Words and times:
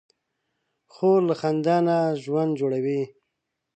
خور 0.93 1.19
له 1.29 1.35
خندا 1.39 1.77
نه 1.87 1.97
ژوند 2.23 2.51
جوړوي. 2.59 3.01